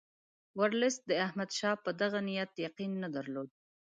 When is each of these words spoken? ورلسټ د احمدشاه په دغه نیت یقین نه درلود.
ورلسټ 0.59 1.01
د 1.07 1.11
احمدشاه 1.25 1.75
په 1.85 1.91
دغه 2.01 2.19
نیت 2.27 2.51
یقین 2.67 2.91
نه 3.03 3.09
درلود. 3.15 3.49